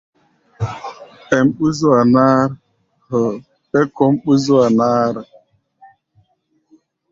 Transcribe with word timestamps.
Pɛʼm 1.27 1.47
ɓú-zua-náár 1.57 2.49
ou 3.17 3.29
pɛ 3.69 3.79
kɔ́ʼm 3.95 4.13
ɓú-zúa-náár. 4.23 5.15